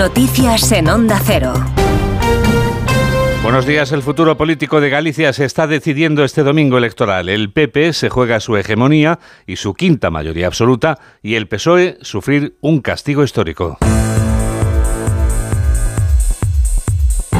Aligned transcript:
Noticias 0.00 0.72
en 0.72 0.88
Onda 0.88 1.20
Cero. 1.22 1.52
Buenos 3.42 3.66
días. 3.66 3.92
El 3.92 4.00
futuro 4.00 4.34
político 4.38 4.80
de 4.80 4.88
Galicia 4.88 5.34
se 5.34 5.44
está 5.44 5.66
decidiendo 5.66 6.24
este 6.24 6.42
domingo 6.42 6.78
electoral. 6.78 7.28
El 7.28 7.52
PP 7.52 7.92
se 7.92 8.08
juega 8.08 8.40
su 8.40 8.56
hegemonía 8.56 9.18
y 9.46 9.56
su 9.56 9.74
quinta 9.74 10.08
mayoría 10.08 10.46
absoluta 10.46 10.98
y 11.22 11.34
el 11.34 11.48
PSOE 11.48 11.98
sufrir 12.00 12.56
un 12.62 12.80
castigo 12.80 13.22
histórico. 13.22 13.76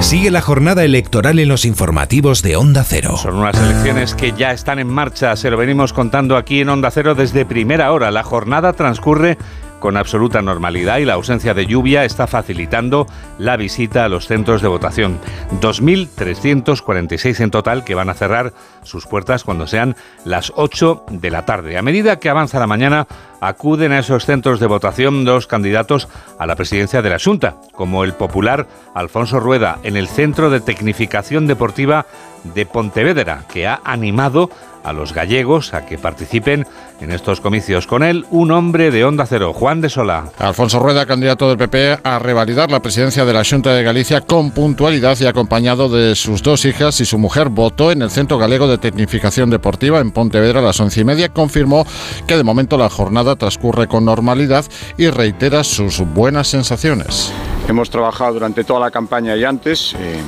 Sigue 0.01 0.31
la 0.31 0.41
jornada 0.41 0.83
electoral 0.83 1.39
en 1.39 1.49
los 1.49 1.65
informativos 1.65 2.43
de 2.43 2.57
Onda 2.57 2.85
Cero. 2.85 3.17
Son 3.17 3.37
unas 3.37 3.57
elecciones 3.57 4.15
que 4.15 4.33
ya 4.33 4.51
están 4.51 4.79
en 4.79 4.89
marcha. 4.89 5.37
Se 5.37 5.51
lo 5.51 5.57
venimos 5.57 5.93
contando 5.93 6.37
aquí 6.37 6.61
en 6.61 6.69
Onda 6.69 6.91
Cero 6.91 7.15
desde 7.15 7.45
primera 7.45 7.93
hora. 7.93 8.11
La 8.11 8.23
jornada 8.23 8.73
transcurre 8.73 9.39
con 9.81 9.97
absoluta 9.97 10.43
normalidad 10.43 10.99
y 10.99 11.05
la 11.05 11.15
ausencia 11.15 11.55
de 11.55 11.67
lluvia 11.67 12.05
está 12.05 12.29
facilitando 12.29 13.07
la 13.39 13.57
visita 13.57 14.05
a 14.05 14.09
los 14.09 14.29
centros 14.29 14.63
de 14.63 14.69
votación. 14.69 15.19
2.346 15.61 17.41
en 17.41 17.51
total 17.51 17.83
que 17.85 17.97
van 17.97 18.11
a 18.11 18.15
cerrar 18.15 18.53
sus 18.85 19.07
puertas 19.07 19.43
cuando 19.43 19.67
sean 19.67 19.97
las 20.25 20.53
8 20.55 21.05
de 21.11 21.31
la 21.31 21.45
tarde. 21.45 21.77
A 21.77 21.83
medida 21.83 22.21
que 22.21 22.29
avanza 22.29 22.61
la 22.61 22.67
mañana, 22.67 23.07
acuden 23.41 23.93
a 23.93 23.99
esos 23.99 24.27
centros 24.27 24.61
de 24.61 24.67
votación 24.67 25.25
dos 25.25 25.47
candidatos 25.47 26.09
a 26.39 26.47
la 26.47 26.57
presidencia 26.57 27.03
de 27.03 27.11
la 27.11 27.19
Junta, 27.19 27.57
como 27.73 28.05
el 28.05 28.13
popular 28.15 28.69
Alfonso 28.95 29.41
Rueda 29.41 29.79
en 29.83 29.97
el 29.97 30.09
Centro 30.09 30.51
de 30.51 30.61
Tecnificación 30.61 31.47
Deportiva 31.47 32.07
de 32.45 32.67
Pontevedra, 32.67 33.45
que 33.53 33.67
ha 33.67 33.81
animado 33.85 34.51
a 34.85 34.93
los 34.93 35.15
gallegos 35.15 35.75
a 35.75 35.87
que 35.87 35.99
participen 35.99 36.67
en 37.01 37.11
estos 37.11 37.41
comicios. 37.41 37.87
Con 37.87 38.03
él, 38.03 38.27
un 38.31 38.51
hombre 38.51 38.91
de 38.91 39.05
Onda 39.05 39.27
Cero, 39.27 39.53
Juan 39.53 39.81
de 39.81 39.89
Sola. 39.89 40.31
Alfonso 40.39 40.79
Rueda, 40.79 41.07
candidato 41.07 41.49
del 41.49 41.59
PP 41.59 41.99
a 42.03 42.19
revalidar 42.19 42.71
la 42.71 42.81
presidencia 42.81 43.25
de 43.25 43.33
la 43.33 43.45
Junta 43.45 43.75
de 43.75 43.83
Galicia 43.83 44.21
con 44.21 44.51
puntualidad 44.51 45.19
y 45.21 45.27
acompañado 45.27 45.89
de 45.89 46.15
sus 46.15 46.43
dos 46.43 46.65
hijas 46.65 47.01
y 47.01 47.05
su 47.05 47.19
mujer, 47.19 47.49
votó 47.49 47.93
en 47.93 48.03
el 48.03 48.11
Centro 48.11 48.39
Galego 48.39 48.69
de 48.69 48.79
Tecnificación 48.79 49.51
Deportiva 49.51 50.01
en 50.01 50.11
Pontevedra 50.11 50.61
a 50.61 50.65
las 50.65 50.81
once 50.81 51.01
y 51.01 51.05
media. 51.05 51.29
Confirmó 51.29 51.87
que 52.27 52.37
de 52.37 52.45
momento 52.45 52.77
la 52.77 52.91
jornada 52.91 53.37
transcurre 53.37 53.89
con 53.89 54.05
normalidad 54.05 54.65
y 54.97 55.09
reitera 55.09 55.65
sus 55.65 56.01
buenas 56.01 56.49
sensaciones. 56.49 57.33
Hemos 57.69 57.89
trabajado 57.91 58.35
durante 58.35 58.65
toda 58.65 58.81
la 58.81 58.91
campaña 58.91 59.37
y 59.37 59.45
antes 59.45 59.95
eh, 59.99 60.21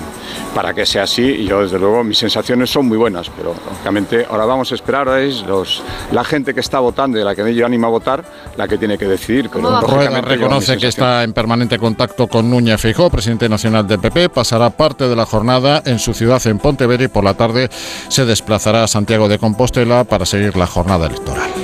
para 0.54 0.72
que 0.74 0.86
sea 0.86 1.04
así 1.04 1.22
y 1.22 1.46
yo 1.46 1.62
desde 1.62 1.78
luego 1.78 2.04
mis 2.04 2.18
sensaciones 2.18 2.70
son 2.70 2.86
muy 2.86 2.96
buenas, 2.96 3.30
pero 3.36 3.54
lógicamente 3.68 4.26
ahora 4.28 4.44
vamos 4.44 4.70
a 4.70 4.74
esperar, 4.74 5.08
es 5.18 5.42
los, 5.42 5.82
la 6.12 6.24
gente 6.24 6.54
que 6.54 6.60
está 6.60 6.78
votando 6.78 7.18
y 7.18 7.24
la 7.24 7.34
que 7.34 7.54
yo 7.54 7.66
animo 7.66 7.86
a 7.86 7.90
votar 7.90 8.24
la 8.56 8.68
que 8.68 8.78
tiene 8.78 8.98
que 8.98 9.06
decidir. 9.06 9.50
Pero 9.50 9.80
Rueda 9.80 10.20
reconoce 10.20 10.76
que 10.76 10.88
está 10.88 11.24
en 11.24 11.32
permanente 11.32 11.78
contacto 11.78 12.28
con 12.28 12.48
Núñez 12.48 12.80
Feijóo, 12.80 13.10
presidente 13.10 13.48
nacional 13.48 13.86
del 13.86 13.98
PP, 13.98 14.28
pasará 14.28 14.70
parte 14.70 15.08
de 15.08 15.16
la 15.16 15.26
jornada 15.26 15.82
en 15.84 15.98
su 15.98 16.14
ciudad 16.14 16.44
en 16.46 16.58
Pontevedra 16.58 17.04
y 17.04 17.08
por 17.08 17.24
la 17.24 17.34
tarde 17.34 17.68
se 18.08 18.24
desplazará 18.24 18.84
a 18.84 18.88
Santiago 18.88 19.28
de 19.28 19.38
Compostela 19.38 20.04
para 20.04 20.26
seguir 20.26 20.56
la 20.56 20.66
jornada 20.66 21.06
electoral. 21.06 21.61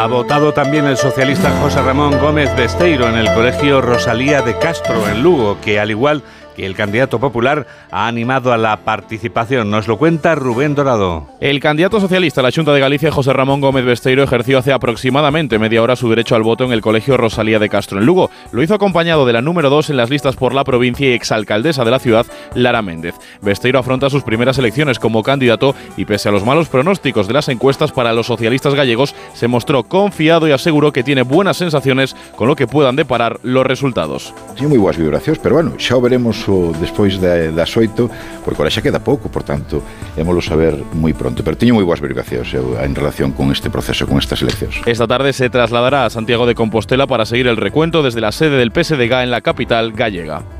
Ha 0.00 0.06
votado 0.06 0.54
también 0.54 0.86
el 0.86 0.96
socialista 0.96 1.50
José 1.60 1.82
Ramón 1.82 2.18
Gómez 2.18 2.56
Besteiro 2.56 3.06
en 3.06 3.16
el 3.16 3.30
Colegio 3.34 3.82
Rosalía 3.82 4.40
de 4.40 4.56
Castro, 4.58 5.06
en 5.06 5.22
Lugo, 5.22 5.60
que 5.60 5.78
al 5.78 5.90
igual 5.90 6.22
que 6.60 6.66
el 6.66 6.74
candidato 6.74 7.18
popular 7.18 7.66
ha 7.90 8.06
animado 8.06 8.52
a 8.52 8.58
la 8.58 8.76
participación. 8.76 9.70
Nos 9.70 9.88
lo 9.88 9.96
cuenta 9.96 10.34
Rubén 10.34 10.74
Dorado. 10.74 11.26
El 11.40 11.58
candidato 11.58 12.00
socialista 12.00 12.42
a 12.42 12.44
la 12.44 12.52
Junta 12.52 12.74
de 12.74 12.80
Galicia, 12.80 13.10
José 13.10 13.32
Ramón 13.32 13.62
Gómez 13.62 13.86
Besteiro, 13.86 14.22
ejerció 14.22 14.58
hace 14.58 14.70
aproximadamente 14.70 15.58
media 15.58 15.82
hora 15.82 15.96
su 15.96 16.10
derecho 16.10 16.34
al 16.34 16.42
voto 16.42 16.64
en 16.64 16.72
el 16.72 16.82
Colegio 16.82 17.16
Rosalía 17.16 17.58
de 17.58 17.70
Castro 17.70 17.98
en 17.98 18.04
Lugo. 18.04 18.28
Lo 18.52 18.62
hizo 18.62 18.74
acompañado 18.74 19.24
de 19.24 19.32
la 19.32 19.40
número 19.40 19.70
2 19.70 19.88
en 19.88 19.96
las 19.96 20.10
listas 20.10 20.36
por 20.36 20.52
la 20.52 20.64
provincia 20.64 21.08
y 21.08 21.12
exalcaldesa 21.12 21.82
de 21.82 21.90
la 21.92 21.98
ciudad, 21.98 22.26
Lara 22.54 22.82
Méndez. 22.82 23.14
Besteiro 23.40 23.78
afronta 23.78 24.10
sus 24.10 24.22
primeras 24.22 24.58
elecciones 24.58 24.98
como 24.98 25.22
candidato 25.22 25.74
y 25.96 26.04
pese 26.04 26.28
a 26.28 26.32
los 26.32 26.44
malos 26.44 26.68
pronósticos 26.68 27.26
de 27.26 27.32
las 27.32 27.48
encuestas 27.48 27.90
para 27.90 28.12
los 28.12 28.26
socialistas 28.26 28.74
gallegos, 28.74 29.14
se 29.32 29.48
mostró 29.48 29.84
confiado 29.84 30.46
y 30.46 30.52
aseguró 30.52 30.92
que 30.92 31.02
tiene 31.02 31.22
buenas 31.22 31.56
sensaciones 31.56 32.14
con 32.36 32.48
lo 32.48 32.54
que 32.54 32.66
puedan 32.66 32.96
deparar 32.96 33.40
los 33.42 33.64
resultados. 33.64 34.34
Sí, 34.58 34.66
muy 34.66 34.76
buenas 34.76 35.00
vibraciones, 35.00 35.40
pero 35.42 35.54
bueno, 35.54 35.78
ya 35.78 35.96
veremos 35.96 36.49
o 36.50 36.74
despois 36.74 37.16
de, 37.22 37.54
das 37.54 37.70
oito, 37.78 38.10
porque 38.44 38.58
ahora 38.60 38.74
xa 38.74 38.82
queda 38.82 39.00
pouco, 39.00 39.30
por 39.30 39.46
tanto, 39.46 39.82
émolo 40.18 40.42
saber 40.42 40.74
moi 40.92 41.14
pronto. 41.14 41.46
Pero 41.46 41.54
teño 41.54 41.78
moi 41.78 41.86
boas 41.86 42.02
verificacións 42.02 42.50
eu, 42.52 42.76
en 42.82 42.92
relación 42.92 43.32
con 43.32 43.54
este 43.54 43.70
proceso, 43.70 44.04
con 44.10 44.18
estas 44.18 44.42
eleccións. 44.42 44.82
Esta 44.84 45.06
tarde 45.06 45.32
se 45.32 45.48
trasladará 45.48 46.04
a 46.04 46.10
Santiago 46.10 46.44
de 46.44 46.58
Compostela 46.58 47.06
para 47.06 47.24
seguir 47.24 47.46
el 47.46 47.56
recuento 47.56 48.02
desde 48.02 48.20
la 48.20 48.32
sede 48.32 48.58
del 48.58 48.74
PSDG 48.74 49.22
en 49.22 49.30
la 49.30 49.40
capital 49.40 49.92
gallega. 49.92 50.59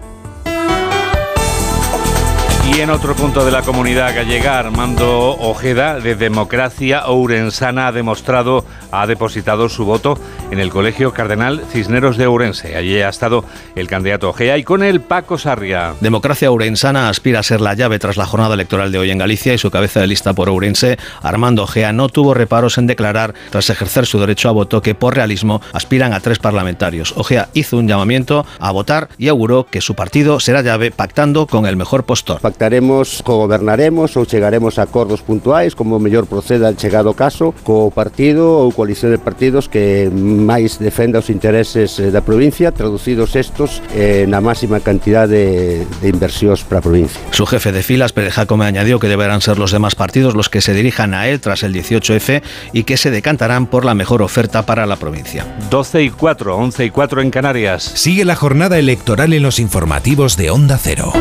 Y 2.69 2.81
en 2.81 2.91
otro 2.91 3.17
punto 3.17 3.45
de 3.45 3.51
la 3.51 3.63
comunidad 3.63 4.15
gallega, 4.15 4.59
Armando 4.59 5.37
Ojeda, 5.39 5.99
de 5.99 6.15
Democracia 6.15 7.07
Ourensana, 7.07 7.89
ha 7.89 7.93
demostrado, 7.93 8.65
ha 8.93 9.07
depositado 9.07 9.69
su 9.69 9.85
voto 9.85 10.19
en 10.51 10.61
el 10.61 10.71
Colegio 10.71 11.13
Cardenal 11.13 11.63
Cisneros 11.73 12.17
de 12.17 12.27
Ourense. 12.27 12.77
Allí 12.77 13.01
ha 13.01 13.09
estado 13.09 13.45
el 13.75 13.89
candidato 13.89 14.29
Ojeda 14.29 14.57
y 14.57 14.63
con 14.63 14.83
él 14.83 15.01
Paco 15.01 15.37
Sarria. 15.37 15.95
Democracia 16.01 16.51
Ourensana 16.51 17.09
aspira 17.09 17.41
a 17.41 17.43
ser 17.43 17.61
la 17.61 17.75
llave 17.75 17.99
tras 17.99 18.17
la 18.17 18.27
jornada 18.27 18.55
electoral 18.55 18.93
de 18.93 18.99
hoy 18.99 19.11
en 19.11 19.19
Galicia 19.19 19.53
y 19.53 19.59
su 19.59 19.71
cabeza 19.71 20.01
de 20.01 20.07
lista 20.07 20.33
por 20.33 20.49
Ourense, 20.49 20.99
Armando 21.23 21.65
Ojeda, 21.65 21.93
no 21.93 22.09
tuvo 22.09 22.35
reparos 22.35 22.79
en 22.79 22.87
declarar, 22.87 23.35
tras 23.51 23.69
ejercer 23.71 24.07
su 24.07 24.21
derecho 24.21 24.49
a 24.49 24.53
voto, 24.53 24.81
que 24.81 24.95
por 24.95 25.17
realismo 25.17 25.61
aspiran 25.73 26.13
a 26.13 26.21
tres 26.21 26.39
parlamentarios. 26.39 27.15
Ojea 27.17 27.49
hizo 27.55 27.79
un 27.79 27.89
llamamiento 27.89 28.47
a 28.59 28.71
votar 28.71 29.09
y 29.19 29.29
auguró 29.29 29.67
que 29.67 29.81
su 29.81 29.95
partido 29.95 30.41
será 30.41 30.63
llave 30.63 30.91
pactando 30.91 31.47
con 31.47 31.67
el 31.67 31.77
mejor 31.77 32.05
postor. 32.05 32.41
Pactaremos, 32.51 33.23
cogobernaremos 33.23 34.19
ou 34.19 34.27
chegaremos 34.27 34.83
a 34.83 34.91
acordos 34.91 35.23
puntuais 35.23 35.79
como 35.79 36.03
mellor 36.03 36.27
proceda 36.27 36.67
el 36.67 36.75
chegado 36.75 37.15
caso 37.15 37.55
co 37.63 37.95
partido 37.95 38.67
ou 38.67 38.75
coalición 38.75 39.15
de 39.15 39.23
partidos 39.23 39.71
que 39.71 40.11
máis 40.11 40.83
defenda 40.83 41.23
os 41.23 41.31
intereses 41.31 42.03
eh, 42.03 42.11
da 42.11 42.27
provincia 42.27 42.75
traducidos 42.75 43.39
estos 43.39 43.79
eh, 43.95 44.27
na 44.27 44.43
máxima 44.43 44.83
cantidad 44.83 45.31
de, 45.31 45.87
de 46.03 46.09
inversións 46.11 46.67
para 46.67 46.81
a 46.81 46.83
provincia. 46.83 47.21
Su 47.31 47.47
jefe 47.47 47.71
de 47.71 47.87
filas, 47.87 48.11
Pérez 48.11 48.35
Jacome, 48.35 48.67
añadió 48.67 48.99
que 48.99 49.07
deberán 49.07 49.41
ser 49.41 49.59
los 49.59 49.71
demás 49.71 49.95
partidos 49.95 50.35
los 50.35 50.51
que 50.51 50.61
se 50.61 50.75
dirijan 50.75 51.15
a 51.15 51.29
él 51.29 51.39
tras 51.39 51.63
el 51.63 51.73
18F 51.73 52.43
y 52.73 52.83
que 52.83 52.97
se 52.97 53.11
decantarán 53.13 53.67
por 53.67 53.85
la 53.85 53.95
mejor 53.95 54.23
oferta 54.23 54.67
para 54.67 54.87
la 54.87 54.97
provincia. 54.97 55.47
12 55.71 56.03
y 56.03 56.11
4, 56.11 56.57
11 56.57 56.85
y 56.85 56.91
4 56.91 57.23
en 57.23 57.31
Canarias. 57.31 57.85
Sigue 57.95 58.25
la 58.25 58.35
jornada 58.35 58.79
electoral 58.79 59.33
en 59.33 59.43
los 59.43 59.61
informativos 59.61 60.37
de 60.37 60.51
Onda 60.51 60.79
Cero. 60.83 61.13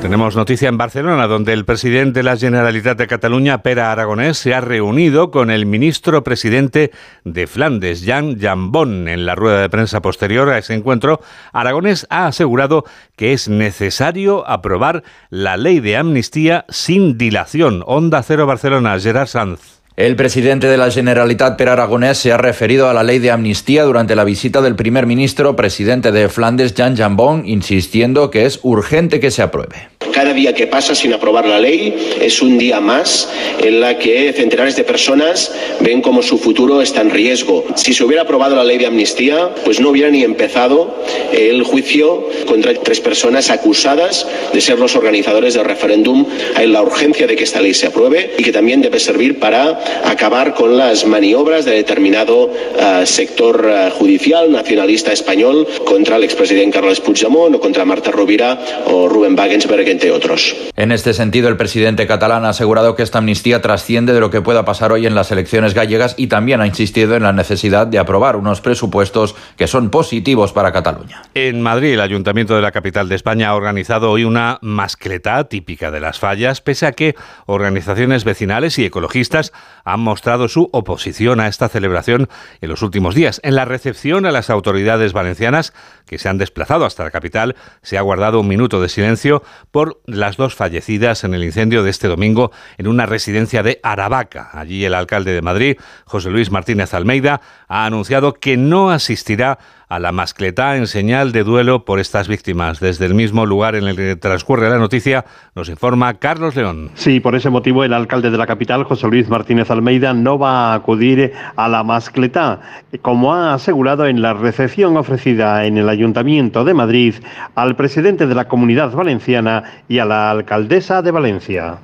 Tenemos 0.00 0.36
noticia 0.36 0.68
en 0.68 0.78
Barcelona, 0.78 1.26
donde 1.26 1.52
el 1.52 1.64
presidente 1.64 2.20
de 2.20 2.22
la 2.22 2.36
Generalitat 2.36 2.96
de 2.96 3.08
Cataluña, 3.08 3.62
Pere 3.62 3.80
Aragonés, 3.80 4.38
se 4.38 4.54
ha 4.54 4.60
reunido 4.60 5.32
con 5.32 5.50
el 5.50 5.66
ministro 5.66 6.22
presidente 6.22 6.92
de 7.24 7.48
Flandes, 7.48 8.02
Jean 8.02 8.38
Jambon. 8.38 9.08
En 9.08 9.26
la 9.26 9.34
rueda 9.34 9.60
de 9.60 9.68
prensa 9.68 10.00
posterior 10.00 10.48
a 10.50 10.58
ese 10.58 10.74
encuentro, 10.74 11.20
Aragonés 11.52 12.06
ha 12.10 12.28
asegurado 12.28 12.84
que 13.16 13.32
es 13.32 13.48
necesario 13.48 14.48
aprobar 14.48 15.02
la 15.30 15.56
ley 15.56 15.80
de 15.80 15.96
amnistía 15.96 16.64
sin 16.68 17.18
dilación. 17.18 17.82
Onda 17.84 18.22
Cero 18.22 18.46
Barcelona, 18.46 18.98
Gerard 19.00 19.26
Sanz. 19.26 19.77
El 19.98 20.14
presidente 20.14 20.68
de 20.68 20.76
la 20.76 20.92
Generalitat, 20.92 21.58
Per 21.58 21.68
Aragonés, 21.68 22.18
se 22.18 22.30
ha 22.30 22.36
referido 22.36 22.88
a 22.88 22.94
la 22.94 23.02
ley 23.02 23.18
de 23.18 23.32
amnistía 23.32 23.82
durante 23.82 24.14
la 24.14 24.22
visita 24.22 24.62
del 24.62 24.76
primer 24.76 25.06
ministro 25.06 25.56
presidente 25.56 26.12
de 26.12 26.28
Flandes, 26.28 26.72
Jean 26.72 26.96
Jambon, 26.96 27.42
insistiendo 27.48 28.30
que 28.30 28.46
es 28.46 28.60
urgente 28.62 29.18
que 29.18 29.32
se 29.32 29.42
apruebe. 29.42 29.88
Cada 30.12 30.32
día 30.32 30.54
que 30.54 30.66
pasa 30.66 30.94
sin 30.94 31.12
aprobar 31.12 31.46
la 31.46 31.60
ley 31.60 32.16
es 32.20 32.42
un 32.42 32.58
día 32.58 32.80
más 32.80 33.28
en 33.60 33.80
la 33.80 33.98
que 33.98 34.32
centenares 34.32 34.74
de 34.74 34.84
personas 34.84 35.52
ven 35.80 36.00
como 36.00 36.22
su 36.22 36.38
futuro 36.38 36.80
está 36.82 37.02
en 37.02 37.10
riesgo. 37.10 37.64
Si 37.76 37.92
se 37.92 38.04
hubiera 38.04 38.22
aprobado 38.22 38.56
la 38.56 38.64
ley 38.64 38.78
de 38.78 38.86
amnistía, 38.86 39.50
pues 39.64 39.80
no 39.80 39.90
hubiera 39.90 40.10
ni 40.10 40.24
empezado 40.24 40.96
el 41.32 41.62
juicio 41.62 42.28
contra 42.46 42.74
tres 42.74 43.00
personas 43.00 43.50
acusadas 43.50 44.26
de 44.52 44.60
ser 44.60 44.78
los 44.78 44.96
organizadores 44.96 45.54
del 45.54 45.64
referéndum. 45.64 46.26
Hay 46.56 46.66
la 46.66 46.82
urgencia 46.82 47.26
de 47.26 47.36
que 47.36 47.44
esta 47.44 47.60
ley 47.60 47.74
se 47.74 47.86
apruebe 47.86 48.32
y 48.38 48.42
que 48.42 48.52
también 48.52 48.80
debe 48.80 48.98
servir 48.98 49.38
para 49.38 49.78
acabar 50.04 50.54
con 50.54 50.76
las 50.76 51.06
maniobras 51.06 51.64
de 51.64 51.72
determinado 51.72 52.44
uh, 52.44 53.04
sector 53.04 53.66
uh, 53.66 53.90
judicial 53.90 54.50
nacionalista 54.50 55.12
español 55.12 55.66
contra 55.84 56.16
el 56.16 56.24
expresidente 56.24 56.78
Carles 56.78 57.00
Puigdemont 57.00 57.54
o 57.54 57.60
contra 57.60 57.84
Marta 57.84 58.10
Rovira 58.10 58.58
o 58.86 59.08
Rubén 59.08 59.36
Wagensberg, 59.36 59.88
entre 59.88 60.10
otros. 60.10 60.54
En 60.76 60.92
este 60.92 61.14
sentido, 61.14 61.48
el 61.48 61.56
presidente 61.56 62.06
catalán 62.06 62.44
ha 62.44 62.50
asegurado 62.50 62.94
que 62.94 63.02
esta 63.02 63.18
amnistía 63.18 63.60
trasciende 63.60 64.12
de 64.12 64.20
lo 64.20 64.30
que 64.30 64.40
pueda 64.40 64.64
pasar 64.64 64.92
hoy 64.92 65.06
en 65.06 65.14
las 65.14 65.30
elecciones 65.30 65.74
gallegas 65.74 66.14
y 66.16 66.28
también 66.28 66.60
ha 66.60 66.66
insistido 66.66 67.16
en 67.16 67.22
la 67.22 67.32
necesidad 67.32 67.86
de 67.86 67.98
aprobar 67.98 68.36
unos 68.36 68.60
presupuestos 68.60 69.34
que 69.56 69.66
son 69.66 69.90
positivos 69.90 70.52
para 70.52 70.72
Cataluña. 70.72 71.22
En 71.34 71.60
Madrid, 71.60 71.94
el 71.94 72.00
Ayuntamiento 72.00 72.54
de 72.54 72.62
la 72.62 72.72
capital 72.72 73.08
de 73.08 73.14
España 73.14 73.48
ha 73.48 73.54
organizado 73.54 74.10
hoy 74.10 74.24
una 74.24 74.58
mascleta 74.62 75.44
típica 75.44 75.90
de 75.90 76.00
las 76.00 76.18
fallas, 76.18 76.60
pese 76.60 76.86
a 76.86 76.92
que 76.92 77.14
organizaciones 77.46 78.24
vecinales 78.24 78.78
y 78.78 78.84
ecologistas 78.84 79.52
han 79.84 80.00
mostrado 80.00 80.48
su 80.48 80.68
oposición 80.72 81.40
a 81.40 81.48
esta 81.48 81.68
celebración 81.68 82.28
en 82.60 82.68
los 82.68 82.82
últimos 82.82 83.14
días. 83.14 83.40
En 83.42 83.54
la 83.54 83.64
recepción 83.64 84.26
a 84.26 84.30
las 84.30 84.50
autoridades 84.50 85.12
valencianas 85.12 85.72
que 86.06 86.18
se 86.18 86.28
han 86.28 86.38
desplazado 86.38 86.84
hasta 86.84 87.04
la 87.04 87.10
capital, 87.10 87.56
se 87.82 87.98
ha 87.98 88.02
guardado 88.02 88.40
un 88.40 88.48
minuto 88.48 88.80
de 88.80 88.88
silencio 88.88 89.42
por 89.70 90.00
las 90.06 90.36
dos 90.36 90.54
fallecidas 90.54 91.24
en 91.24 91.34
el 91.34 91.44
incendio 91.44 91.82
de 91.82 91.90
este 91.90 92.08
domingo 92.08 92.50
en 92.78 92.86
una 92.86 93.06
residencia 93.06 93.62
de 93.62 93.80
Aravaca. 93.82 94.50
Allí 94.52 94.84
el 94.84 94.94
alcalde 94.94 95.32
de 95.32 95.42
Madrid, 95.42 95.76
José 96.04 96.30
Luis 96.30 96.50
Martínez 96.50 96.94
Almeida, 96.94 97.40
ha 97.68 97.84
anunciado 97.84 98.34
que 98.34 98.56
no 98.56 98.90
asistirá 98.90 99.58
a 99.88 99.98
la 99.98 100.12
mascletá 100.12 100.76
en 100.76 100.86
señal 100.86 101.32
de 101.32 101.44
duelo 101.44 101.84
por 101.84 101.98
estas 101.98 102.28
víctimas. 102.28 102.80
Desde 102.80 103.06
el 103.06 103.14
mismo 103.14 103.46
lugar 103.46 103.74
en 103.74 103.84
el 103.84 103.96
que 103.96 104.16
transcurre 104.16 104.68
la 104.68 104.78
noticia, 104.78 105.24
nos 105.54 105.68
informa 105.68 106.14
Carlos 106.14 106.56
León. 106.56 106.90
Sí, 106.94 107.20
por 107.20 107.34
ese 107.34 107.50
motivo 107.50 107.84
el 107.84 107.92
alcalde 107.92 108.30
de 108.30 108.38
la 108.38 108.46
capital, 108.46 108.84
José 108.84 109.06
Luis 109.08 109.28
Martínez 109.28 109.70
Almeida, 109.70 110.12
no 110.12 110.38
va 110.38 110.72
a 110.72 110.74
acudir 110.74 111.32
a 111.56 111.68
la 111.68 111.82
mascletá, 111.82 112.60
como 113.02 113.34
ha 113.34 113.54
asegurado 113.54 114.06
en 114.06 114.20
la 114.20 114.34
recepción 114.34 114.96
ofrecida 114.96 115.64
en 115.64 115.78
el 115.78 115.88
Ayuntamiento 115.88 116.64
de 116.64 116.74
Madrid 116.74 117.14
al 117.54 117.76
presidente 117.76 118.26
de 118.26 118.34
la 118.34 118.46
Comunidad 118.46 118.92
Valenciana 118.92 119.64
y 119.88 119.98
a 119.98 120.04
la 120.04 120.30
alcaldesa 120.30 121.02
de 121.02 121.10
Valencia. 121.10 121.78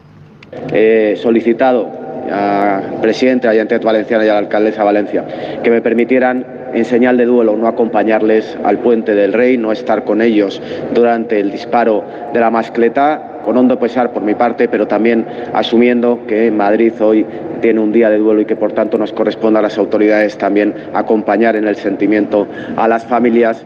He 0.72 1.16
solicitado 1.16 2.03
al 2.30 3.00
presidente 3.00 3.48
de 3.48 3.54
la 3.54 3.78
Valenciana 3.78 4.24
y 4.24 4.28
a 4.28 4.32
la 4.34 4.38
alcaldesa 4.38 4.78
de 4.78 4.84
Valencia 4.84 5.24
que 5.62 5.70
me 5.70 5.80
permitieran 5.80 6.44
en 6.74 6.84
señal 6.84 7.16
de 7.16 7.24
duelo 7.24 7.56
no 7.56 7.68
acompañarles 7.68 8.58
al 8.64 8.78
puente 8.78 9.14
del 9.14 9.32
Rey, 9.32 9.56
no 9.56 9.70
estar 9.70 10.04
con 10.04 10.20
ellos 10.20 10.60
durante 10.92 11.38
el 11.38 11.52
disparo 11.52 12.04
de 12.32 12.40
la 12.40 12.50
mascleta, 12.50 13.40
con 13.44 13.56
hondo 13.56 13.78
pesar 13.78 14.12
por 14.12 14.22
mi 14.22 14.34
parte, 14.34 14.68
pero 14.68 14.88
también 14.88 15.24
asumiendo 15.52 16.26
que 16.26 16.50
Madrid 16.50 16.92
hoy 17.00 17.24
tiene 17.60 17.80
un 17.80 17.92
día 17.92 18.10
de 18.10 18.18
duelo 18.18 18.40
y 18.40 18.44
que 18.44 18.56
por 18.56 18.72
tanto 18.72 18.98
nos 18.98 19.12
corresponde 19.12 19.60
a 19.60 19.62
las 19.62 19.78
autoridades 19.78 20.36
también 20.36 20.74
acompañar 20.92 21.54
en 21.54 21.68
el 21.68 21.76
sentimiento 21.76 22.48
a 22.76 22.88
las 22.88 23.04
familias. 23.04 23.64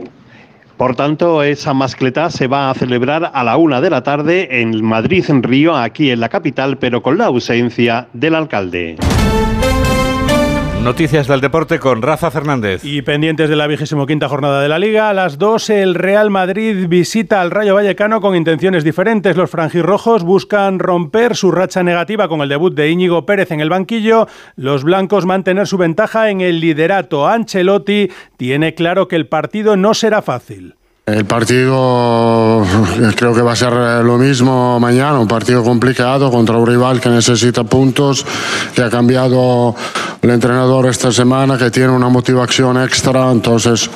Por 0.79 0.95
tanto, 0.95 1.43
esa 1.43 1.75
mascleta 1.75 2.31
se 2.31 2.47
va 2.47 2.71
a 2.71 2.75
celebrar 2.75 3.33
a 3.35 3.43
la 3.43 3.57
una 3.57 3.81
de 3.81 3.91
la 3.91 4.05
tarde 4.05 4.61
en 4.61 4.85
Madrid, 4.85 5.25
en 5.29 5.43
Río, 5.43 5.77
aquí 5.77 6.13
en 6.13 6.21
la 6.21 6.29
capital, 6.29 6.79
pero 6.79 7.03
con 7.03 7.19
la 7.19 7.27
ausencia 7.27 8.07
del 8.13 8.37
alcalde. 8.37 8.97
Noticias 10.89 11.29
del 11.29 11.43
deporte 11.43 11.79
con 11.79 12.01
Rafa 12.01 12.31
Fernández. 12.31 12.83
Y 12.83 13.03
pendientes 13.03 13.51
de 13.51 13.57
la 13.57 13.67
vigésimo 13.67 14.07
quinta 14.07 14.27
jornada 14.27 14.63
de 14.63 14.71
la 14.71 14.79
Liga, 14.79 15.11
a 15.11 15.13
las 15.13 15.37
2 15.37 15.69
el 15.69 15.95
Real 15.95 16.31
Madrid 16.31 16.87
visita 16.89 17.43
al 17.43 17.51
Rayo 17.51 17.75
Vallecano 17.75 18.23
con 18.23 18.35
intenciones 18.35 18.85
diferentes. 18.85 19.37
Los 19.37 19.51
franjirrojos 19.51 20.23
buscan 20.23 20.79
romper 20.79 21.37
su 21.37 21.53
racha 21.53 21.83
negativa 21.83 22.27
con 22.27 22.41
el 22.41 22.49
debut 22.49 22.75
de 22.75 22.89
Íñigo 22.89 23.27
Pérez 23.27 23.51
en 23.51 23.61
el 23.61 23.69
banquillo. 23.69 24.29
Los 24.57 24.83
blancos 24.83 25.27
mantener 25.27 25.67
su 25.67 25.77
ventaja 25.77 26.31
en 26.31 26.41
el 26.41 26.59
liderato. 26.59 27.29
Ancelotti 27.29 28.11
tiene 28.39 28.75
claro 28.75 29.09
que 29.09 29.17
el 29.17 29.27
partido 29.27 29.77
no 29.77 29.93
será 29.93 30.23
fácil. 30.23 30.75
El 31.09 31.25
partido 31.25 32.67
creo 33.17 33.35
que 33.35 33.41
va 33.41 33.53
a 33.53 33.57
ser 33.57 33.73
lo 34.05 34.19
mismo 34.19 34.79
mañana, 34.79 35.19
un 35.19 35.27
partido 35.27 35.65
complicado 35.65 36.31
contra 36.31 36.59
un 36.59 36.67
rival 36.67 37.01
que 37.01 37.09
necesita 37.09 37.65
puntos, 37.65 38.27
que 38.75 38.83
ha 38.83 38.91
cambiado 38.91 39.75
el 40.23 40.31
entrenador 40.31 40.87
esta 40.87 41.13
semana, 41.13 41.57
que 41.57 41.71
tiene 41.71 41.91
una 41.91 42.09
motivación 42.09 42.83
extra, 42.83 43.31
entonces 43.31 43.89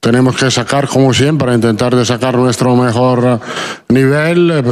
tenemos 0.00 0.36
que 0.36 0.50
sacar 0.50 0.88
como 0.88 1.12
siempre, 1.12 1.52
intentar 1.54 1.94
de 1.94 2.04
sacar 2.04 2.36
nuestro 2.36 2.74
mejor 2.76 3.40
nivel, 3.88 4.64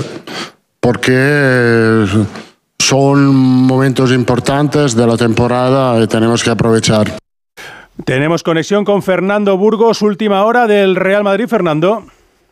porque 0.81 2.07
son 2.79 3.35
momentos 3.35 4.13
importantes 4.13 4.95
de 4.95 5.07
la 5.07 5.17
temporada 5.17 6.01
y 6.03 6.07
tenemos 6.07 6.43
que 6.43 6.51
aprovechar. 6.51 7.19
Tenemos 8.05 8.43
conexión 8.43 8.85
con 8.85 9.03
Fernando 9.03 9.57
Burgos, 9.57 10.03
última 10.03 10.45
hora 10.45 10.67
del 10.67 10.97
Real 10.97 11.23
Madrid. 11.23 11.47
Fernando. 11.47 12.05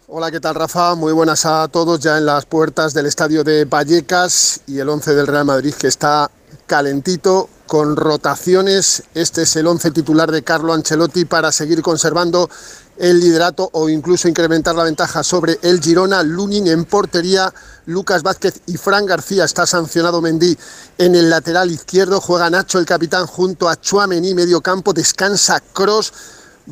Hola, 0.06 0.30
¿qué 0.30 0.40
tal 0.40 0.54
Rafa? 0.54 0.94
Muy 0.94 1.12
buenas 1.12 1.46
a 1.46 1.68
todos 1.68 1.98
ya 2.00 2.18
en 2.18 2.26
las 2.26 2.46
puertas 2.46 2.94
del 2.94 3.06
estadio 3.06 3.42
de 3.44 3.64
Vallecas 3.64 4.60
y 4.66 4.78
el 4.78 4.88
11 4.88 5.14
del 5.14 5.26
Real 5.26 5.44
Madrid 5.44 5.74
que 5.74 5.88
está 5.88 6.30
calentito 6.72 7.50
con 7.66 7.96
rotaciones. 7.96 9.02
Este 9.12 9.42
es 9.42 9.56
el 9.56 9.66
11 9.66 9.90
titular 9.90 10.32
de 10.32 10.42
Carlo 10.42 10.72
Ancelotti 10.72 11.26
para 11.26 11.52
seguir 11.52 11.82
conservando 11.82 12.48
el 12.96 13.20
liderato 13.20 13.68
o 13.74 13.90
incluso 13.90 14.26
incrementar 14.26 14.74
la 14.74 14.84
ventaja 14.84 15.22
sobre 15.22 15.58
el 15.60 15.82
Girona. 15.82 16.22
Lunin 16.22 16.68
en 16.68 16.86
portería, 16.86 17.52
Lucas 17.84 18.22
Vázquez 18.22 18.62
y 18.64 18.78
Fran 18.78 19.04
García. 19.04 19.44
Está 19.44 19.66
sancionado 19.66 20.22
Mendy 20.22 20.56
en 20.96 21.14
el 21.14 21.28
lateral 21.28 21.70
izquierdo. 21.70 22.22
Juega 22.22 22.48
Nacho, 22.48 22.78
el 22.78 22.86
capitán, 22.86 23.26
junto 23.26 23.68
a 23.68 23.78
Chuamení, 23.78 24.34
medio 24.34 24.62
campo. 24.62 24.94
Descansa 24.94 25.60
Cross. 25.60 26.10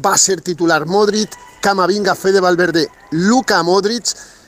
Va 0.02 0.14
a 0.14 0.18
ser 0.18 0.40
titular 0.40 0.86
Modric, 0.86 1.30
Camavinga, 1.60 2.14
Fede 2.14 2.40
Valverde, 2.40 2.88
Luca 3.10 3.62
Modric. 3.62 4.06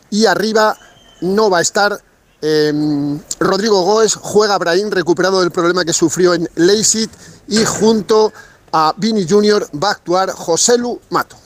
Y 0.09 0.25
arriba 0.25 0.79
no 1.21 1.51
va 1.51 1.59
a 1.59 1.61
estar 1.61 2.01
em, 2.43 3.19
Rodrigo 3.41 3.83
Goes. 3.83 4.15
Juega 4.15 4.59
Brahim, 4.59 4.91
recuperado 4.91 5.41
del 5.41 5.50
problema 5.50 5.85
que 5.85 5.93
sufrió 5.93 6.35
en 6.35 6.49
Leipzig. 6.56 7.09
Y 7.49 7.65
junto 7.65 8.33
a 8.73 8.94
Vini 8.97 9.27
Junior 9.29 9.67
va 9.83 9.89
a 9.89 9.93
actuar 9.93 10.31
Joselu 10.33 11.00
Mato. 11.11 11.37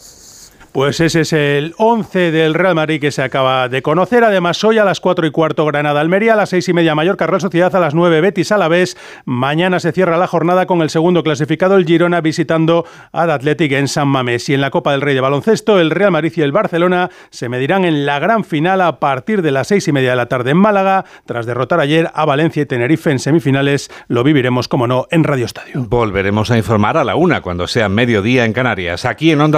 Pues 0.76 1.00
ese 1.00 1.22
es 1.22 1.32
el 1.32 1.72
11 1.78 2.32
del 2.32 2.52
Real 2.52 2.74
Madrid 2.74 3.00
que 3.00 3.10
se 3.10 3.22
acaba 3.22 3.70
de 3.70 3.80
conocer. 3.80 4.24
Además, 4.24 4.62
hoy 4.62 4.76
a 4.76 4.84
las 4.84 5.00
4 5.00 5.26
y 5.26 5.30
cuarto 5.30 5.64
Granada-Almería, 5.64 6.34
a 6.34 6.36
las 6.36 6.50
6 6.50 6.68
y 6.68 6.72
media 6.74 6.94
Mallorca 6.94 7.26
Real 7.26 7.40
Sociedad, 7.40 7.74
a 7.74 7.80
las 7.80 7.94
9 7.94 8.20
Betis 8.20 8.52
Alavés. 8.52 8.98
Mañana 9.24 9.80
se 9.80 9.92
cierra 9.92 10.18
la 10.18 10.26
jornada 10.26 10.66
con 10.66 10.82
el 10.82 10.90
segundo 10.90 11.22
clasificado, 11.22 11.76
el 11.76 11.86
Girona, 11.86 12.20
visitando 12.20 12.84
al 13.10 13.30
Athletic 13.30 13.72
en 13.72 13.88
San 13.88 14.08
Mamés. 14.08 14.50
Y 14.50 14.52
en 14.52 14.60
la 14.60 14.68
Copa 14.70 14.92
del 14.92 15.00
Rey 15.00 15.14
de 15.14 15.22
Baloncesto, 15.22 15.80
el 15.80 15.90
Real 15.90 16.10
Madrid 16.10 16.34
y 16.36 16.42
el 16.42 16.52
Barcelona 16.52 17.08
se 17.30 17.48
medirán 17.48 17.86
en 17.86 18.04
la 18.04 18.18
gran 18.18 18.44
final 18.44 18.82
a 18.82 19.00
partir 19.00 19.40
de 19.40 19.52
las 19.52 19.68
6 19.68 19.88
y 19.88 19.92
media 19.92 20.10
de 20.10 20.16
la 20.16 20.26
tarde 20.26 20.50
en 20.50 20.58
Málaga. 20.58 21.06
Tras 21.24 21.46
derrotar 21.46 21.80
ayer 21.80 22.10
a 22.12 22.26
Valencia 22.26 22.62
y 22.62 22.66
Tenerife 22.66 23.10
en 23.10 23.18
semifinales, 23.18 23.90
lo 24.08 24.22
viviremos, 24.24 24.68
como 24.68 24.86
no, 24.86 25.06
en 25.10 25.24
Radio 25.24 25.46
Estadio. 25.46 25.86
Volveremos 25.88 26.50
a 26.50 26.58
informar 26.58 26.98
a 26.98 27.04
la 27.04 27.16
una 27.16 27.40
cuando 27.40 27.66
sea 27.66 27.88
mediodía 27.88 28.44
en 28.44 28.52
Canarias. 28.52 29.06
Aquí 29.06 29.30
en 29.30 29.40
Onda 29.40 29.54